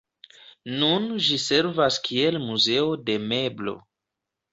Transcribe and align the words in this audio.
Nun 0.83 1.03
ĝi 1.25 1.37
servas 1.43 1.99
kiel 2.07 2.39
muzeo 2.45 2.89
de 3.11 3.19
meblo. 3.33 3.75